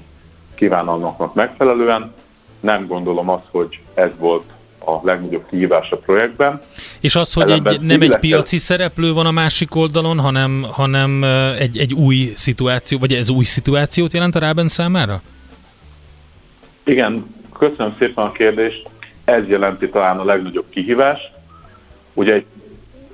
[0.54, 2.12] kívánalmaknak megfelelően.
[2.60, 4.44] Nem gondolom azt, hogy ez volt
[4.78, 6.60] a legnagyobb kihívás a projektben.
[7.00, 11.22] És az, hogy egy, nem egy piaci szereplő van a másik oldalon, hanem, hanem
[11.58, 15.22] egy, egy új szituáció, vagy ez új szituációt jelent a Ráben számára?
[16.84, 18.88] Igen, köszönöm szépen a kérdést.
[19.24, 21.30] Ez jelenti talán a legnagyobb kihívást.
[22.14, 22.46] Ugye egy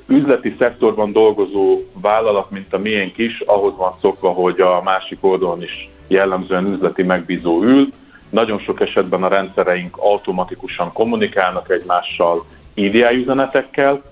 [0.07, 5.63] üzleti szektorban dolgozó vállalat, mint a miénk is, ahhoz van szokva, hogy a másik oldalon
[5.63, 7.89] is jellemzően üzleti megbízó ül.
[8.31, 12.45] Nagyon sok esetben a rendszereink automatikusan kommunikálnak egymással
[12.75, 14.03] EDI üzenetekkel.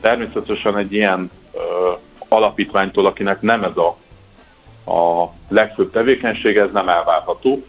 [0.00, 1.58] Természetesen egy ilyen ö,
[2.28, 3.96] alapítványtól, akinek nem ez a,
[4.90, 7.64] a legfőbb tevékenység, ez nem elvárható.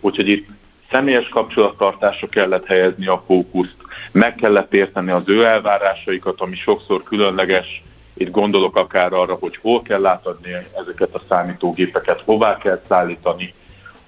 [0.00, 0.48] Úgyhogy itt
[0.90, 3.76] személyes kapcsolattartásra kellett helyezni a fókuszt,
[4.12, 7.82] meg kellett érteni az ő elvárásaikat, ami sokszor különleges,
[8.14, 13.54] itt gondolok akár arra, hogy hol kell átadni ezeket a számítógépeket, hová kell szállítani,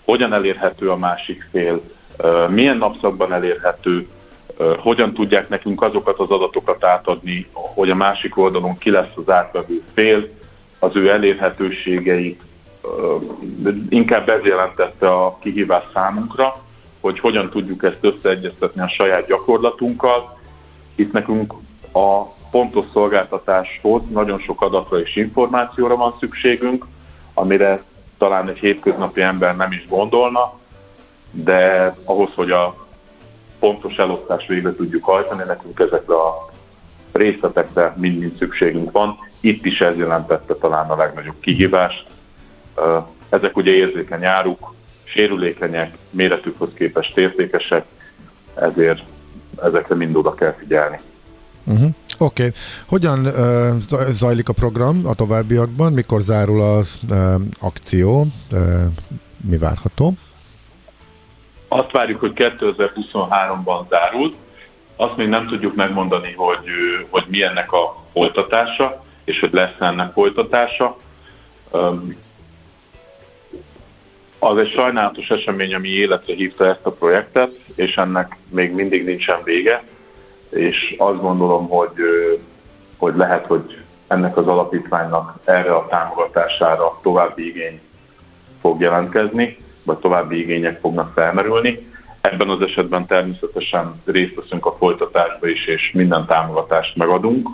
[0.05, 1.81] hogyan elérhető a másik fél,
[2.49, 4.09] milyen napszakban elérhető,
[4.79, 9.83] hogyan tudják nekünk azokat az adatokat átadni, hogy a másik oldalon ki lesz az átvevő
[9.95, 10.29] fél,
[10.79, 12.43] az ő elérhetőségeit,
[13.89, 16.55] inkább ez jelentette a kihívás számunkra,
[17.01, 20.39] hogy hogyan tudjuk ezt összeegyeztetni a saját gyakorlatunkkal.
[20.95, 21.55] Itt nekünk
[21.93, 26.87] a pontos szolgáltatáshoz nagyon sok adatra és információra van szükségünk,
[27.35, 27.83] amire
[28.19, 30.59] talán egy hétköznapi ember nem is gondolna,
[31.31, 32.87] de ahhoz, hogy a
[33.59, 36.51] pontos elosztás végre tudjuk hajtani, nekünk ezekre a
[37.13, 39.19] részletekre mind-mind szükségünk van.
[39.41, 42.07] Itt is ez jelentette talán a legnagyobb kihívást.
[43.29, 44.75] Ezek ugye érzékeny áruk,
[45.13, 47.85] sérülékenyek, méretükhoz képest értékesek,
[48.55, 49.03] ezért
[49.63, 51.01] ezekre mind oda kell figyelni.
[51.65, 51.89] Uh-huh.
[52.19, 52.47] Oké.
[52.47, 52.55] Okay.
[52.89, 55.93] Hogyan uh, zajlik a program a továbbiakban?
[55.93, 58.27] Mikor zárul az uh, akció?
[58.51, 58.85] Uh,
[59.45, 60.13] mi várható?
[61.69, 64.35] Azt várjuk, hogy 2023-ban zárul.
[64.97, 66.67] Azt még nem tudjuk megmondani, hogy,
[67.11, 70.97] hogy mi ennek a folytatása, és hogy lesz ennek folytatása.
[71.71, 72.17] Um,
[74.39, 79.43] az egy sajnálatos esemény, ami életre hívta ezt a projektet, és ennek még mindig nincsen
[79.45, 79.83] vége,
[80.51, 81.93] és azt gondolom, hogy,
[82.97, 87.81] hogy lehet, hogy ennek az alapítványnak erre a támogatására további igény
[88.61, 91.87] fog jelentkezni, vagy további igények fognak felmerülni.
[92.21, 97.49] Ebben az esetben természetesen részt veszünk a folytatásba is, és minden támogatást megadunk.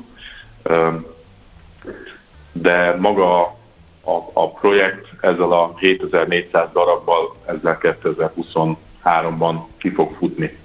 [2.52, 3.56] De maga
[4.04, 10.58] a, a projekt ezzel a 7400 darabbal ezzel 2023-ban ki fog futni.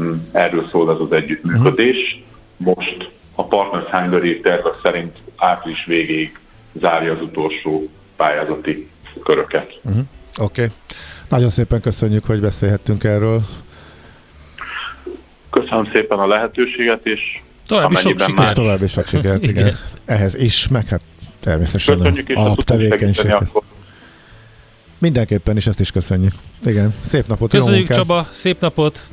[0.00, 2.22] Mm, erről szól ez az együttműködés.
[2.56, 6.38] Most a Partners Hungary tervek szerint április végéig
[6.72, 8.88] zárja az utolsó pályázati
[9.24, 9.80] köröket.
[9.82, 10.02] Uh-huh.
[10.38, 10.62] Oké.
[10.62, 10.74] Okay.
[11.28, 13.42] Nagyon szépen köszönjük, hogy beszélhettünk erről.
[15.50, 18.48] Köszönöm szépen a lehetőséget, és további sok sikert.
[18.48, 19.66] És további sok sikert, igen.
[19.66, 19.78] igen.
[20.04, 21.00] Ehhez is, meg hát
[21.40, 23.52] természetesen Köszönjük, és a tevékenységet.
[24.98, 26.32] Mindenképpen is ezt is köszönjük.
[26.64, 29.08] Igen, szép napot, Köszönjük jó Csaba, szép napot!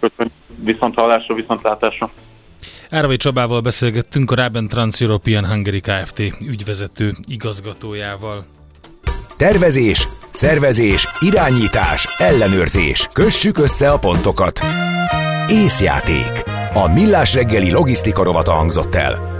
[0.00, 0.34] Köszönjük,
[0.64, 2.10] viszont hallásra, viszontlátásra!
[2.90, 6.18] Áravai Csabával beszélgettünk a Raben Trans-European Hungary Kft.
[6.40, 8.46] ügyvezető igazgatójával.
[9.36, 13.08] Tervezés, szervezés, irányítás, ellenőrzés.
[13.12, 14.60] Kössük össze a pontokat.
[15.50, 16.42] Észjáték.
[16.74, 19.35] A Millás reggeli logisztika rovata hangzott el.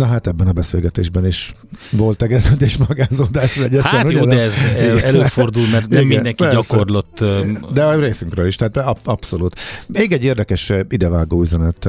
[0.00, 1.52] Na hát ebben a beszélgetésben is
[1.90, 3.90] volt tegeződés magázódás vegyesen.
[3.90, 4.56] Hát jó, de ez
[5.02, 6.54] előfordul, mert nem igen, mindenki persze.
[6.54, 7.24] gyakorlott.
[7.72, 9.60] De a részünkről is, tehát abszolút.
[9.86, 11.88] Még egy érdekes idevágó üzenet.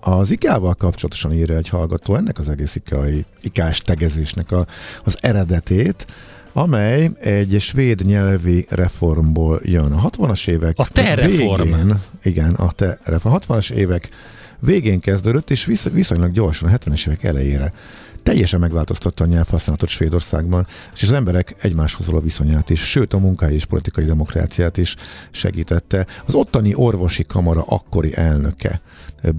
[0.00, 4.66] Az IKEA-val kapcsolatosan írja egy hallgató ennek az egész IKEA-i ikás tegezésnek a,
[5.04, 6.06] az eredetét,
[6.52, 9.92] amely egy svéd nyelvi reformból jön.
[9.92, 11.62] A 60-as évek A te reform.
[11.62, 13.34] Végén, igen, a te reform.
[13.34, 14.10] A 60-as évek
[14.64, 17.72] végén kezdődött, és visz, viszonylag gyorsan a 70-es évek elejére
[18.22, 23.54] teljesen megváltoztatta a nyelvhasználatot Svédországban, és az emberek egymáshoz való viszonyát is, sőt a munkai
[23.54, 24.96] és politikai demokráciát is
[25.30, 26.06] segítette.
[26.24, 28.80] Az ottani orvosi kamara akkori elnöke,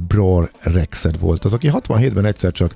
[0.08, 2.74] Bror Rexed volt az, aki 67-ben egyszer csak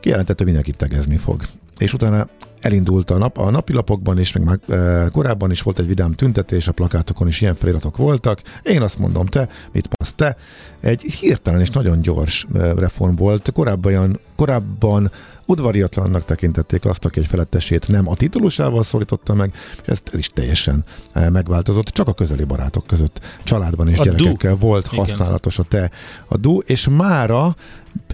[0.00, 1.42] kijelentette, hogy mindenkit tegezni fog.
[1.78, 2.28] És utána
[2.60, 6.68] elindult a, nap, a napilapokban is, meg már e, korábban is volt egy vidám tüntetés,
[6.68, 8.40] a plakátokon is ilyen feliratok voltak.
[8.62, 10.36] Én azt mondom, te, mit mondasz te?
[10.80, 13.52] Egy hirtelen és nagyon gyors e, reform volt.
[13.52, 15.10] Korábban, korábban
[15.46, 20.30] udvariatlannak tekintették azt, aki egy felettesét nem a titulusával szólította meg, és ez, ez is
[20.30, 21.86] teljesen e, megváltozott.
[21.86, 24.58] Csak a közeli barátok között, családban és a gyerekekkel du.
[24.58, 25.90] volt használatos a te,
[26.26, 27.56] a du, és mára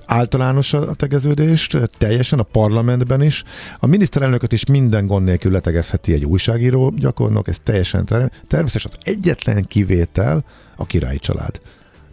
[0.07, 3.43] általános a tegeződést, teljesen a parlamentben is.
[3.79, 8.05] A miniszterelnököt is minden gond nélkül letegezheti egy újságíró gyakornok, ez teljesen
[8.49, 8.85] természetes.
[8.85, 10.45] Az egyetlen kivétel
[10.77, 11.61] a királyi család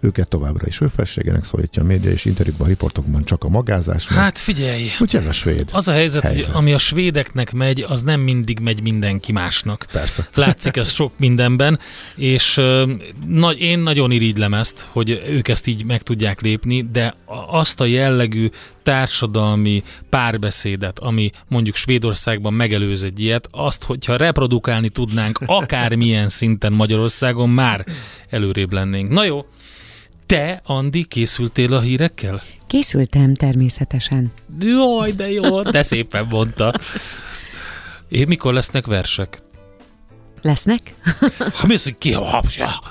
[0.02, 4.08] őket továbbra is őfelségének szólítja a média, és interjúkban, riportokban csak a magázás.
[4.08, 4.84] Hát figyelj!
[5.00, 5.70] Úgyhogy ez a svéd.
[5.72, 9.86] Az a helyzet, helyzet, hogy ami a svédeknek megy, az nem mindig megy mindenki másnak.
[9.92, 10.28] Persze.
[10.36, 11.80] Látszik ez sok mindenben,
[12.16, 12.62] és
[13.28, 17.16] nagy, én nagyon irigylem ezt, hogy ők ezt így meg tudják lépni, de
[17.48, 18.50] azt a jellegű
[18.84, 27.50] társadalmi párbeszédet, ami mondjuk Svédországban megelőz egy ilyet, azt, hogyha reprodukálni tudnánk akármilyen szinten Magyarországon,
[27.50, 27.86] már
[28.30, 29.10] előrébb lennénk.
[29.10, 29.46] Na jó,
[30.32, 32.42] te, Andi, készültél a hírekkel?
[32.68, 34.32] Készültem természetesen.
[34.60, 36.74] Jaj, de jó, de szépen mondta.
[38.10, 39.42] Én mikor lesznek versek?
[40.42, 40.82] Lesznek?
[41.60, 42.44] Ha mi az, hogy ki a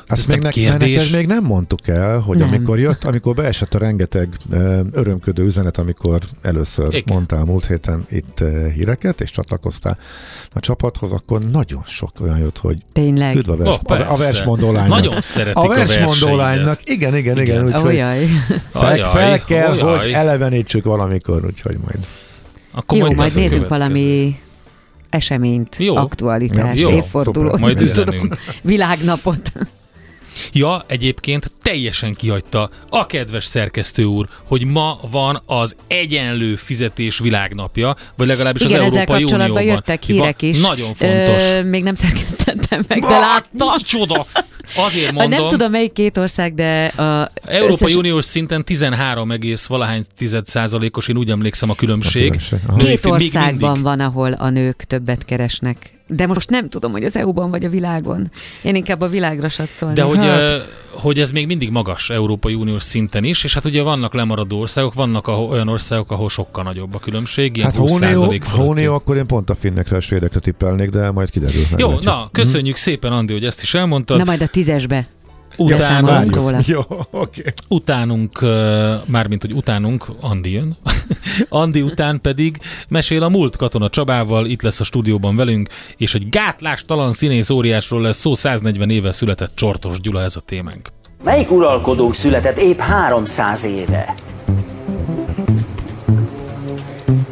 [0.09, 1.11] Azt még, ne, kérdés.
[1.11, 2.48] még nem mondtuk el, hogy nem.
[2.48, 4.28] amikor jött, amikor beesett a rengeteg
[4.92, 7.03] örömködő üzenet, amikor először Igen.
[7.07, 8.44] mondtál múlt héten itt
[8.74, 9.98] híreket, és csatlakoztál
[10.53, 13.36] a csapathoz, akkor nagyon sok olyan jött, hogy Tényleg.
[13.36, 15.01] üdv a, vers, oh, a, a versmondó lánynak.
[15.01, 16.80] Nagyon szeretik a versmondó lánynak.
[16.84, 17.62] Igen, igen, igen.
[17.62, 17.96] igen úgyhogy
[18.70, 19.98] fel, fel kell, Ajaj.
[19.98, 22.07] hogy elevenítsük valamikor, úgyhogy majd.
[22.72, 24.38] Akkor Jó, majd, majd nézzünk valami
[25.11, 25.96] eseményt, Jó.
[25.96, 28.36] aktualitást, Jó, évfordulót, majd üzenünk.
[28.62, 29.52] világnapot.
[30.52, 37.96] Ja, egyébként teljesen kihagyta a kedves szerkesztő úr, hogy ma van az egyenlő fizetés világnapja,
[38.16, 39.74] vagy legalábbis Igen, az Európai ezzel kapcsolatban Unióban.
[39.74, 40.61] jöttek hírek is.
[40.61, 41.42] Nagyon fontos.
[41.42, 43.68] Ö, még nem szerkesztettem meg, de láttam.
[43.76, 44.26] Micsoda!
[44.76, 45.38] Azért mondom.
[45.40, 47.94] Nem tudom melyik két ország, de a Európai összes...
[47.94, 49.32] Uniós szinten 13,
[49.66, 52.40] valahány tized százalékos, én úgy emlékszem a különbség.
[52.66, 57.16] A két országban van, ahol a nők többet keresnek de most nem tudom, hogy az
[57.16, 58.30] EU-ban vagy a világon.
[58.62, 59.94] Én inkább a világra satszolni.
[59.94, 60.68] De hogy, hát.
[60.90, 64.94] hogy ez még mindig magas Európai Uniós szinten is, és hát ugye vannak lemaradó országok,
[64.94, 67.56] vannak olyan országok, ahol sokkal nagyobb a különbség.
[67.56, 71.11] Ilyen hát ha Unió, ha Unió, akkor én pont a finnekre, a svédekre tippelnék, de
[71.11, 71.62] majd kiderül.
[71.76, 72.82] Jó, na, köszönjük hm.
[72.82, 74.18] szépen, Andi, hogy ezt is elmondtad.
[74.18, 75.06] Na majd a tízesbe.
[75.61, 76.58] Utánunk, róla.
[76.66, 76.80] Jó,
[77.11, 77.44] okay.
[77.68, 78.40] utánunk,
[79.06, 80.76] mármint, hogy utánunk, Andi jön.
[81.48, 82.58] Andi után pedig
[82.88, 88.00] mesél a múlt katona Csabával, itt lesz a stúdióban velünk, és egy gátlástalan színész óriásról
[88.00, 90.88] lesz szó 140 éve született Csortos Gyula ez a témánk.
[91.24, 94.14] Melyik uralkodónk született épp 300 éve?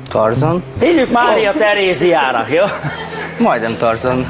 [0.09, 0.63] Tarzan?
[0.81, 1.53] Hívjuk Mária.
[1.53, 2.65] Teréziának, jó?
[3.45, 4.27] Majdnem Tarzan.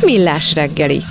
[0.00, 1.02] Millás reggeli